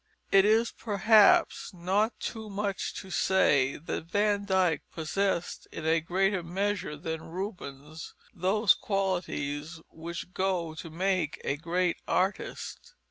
It 0.31 0.45
is 0.45 0.71
perhaps 0.71 1.75
not 1.75 2.19
too 2.19 2.49
much 2.49 2.95
to 2.95 3.11
say 3.11 3.77
that 3.77 4.05
Van 4.05 4.45
Dyck 4.45 4.81
possessed 4.91 5.67
in 5.71 5.85
a 5.85 6.01
greater 6.01 6.41
measure 6.41 6.97
than 6.97 7.29
Rubens 7.29 8.15
those 8.33 8.73
qualities 8.73 9.79
which 9.91 10.33
go 10.33 10.73
to 10.73 10.89
make 10.89 11.39
a 11.43 11.55
great 11.55 11.97
artist. 12.07 12.95